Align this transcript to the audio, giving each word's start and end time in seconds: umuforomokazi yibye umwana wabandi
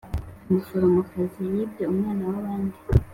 umuforomokazi 0.49 1.39
yibye 1.53 1.83
umwana 1.91 2.23
wabandi 2.31 2.77